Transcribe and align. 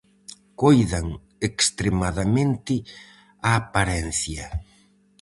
Coidan 0.61 1.07
extremadamente 1.49 2.75
a 3.49 3.49
aparencia. 3.61 4.45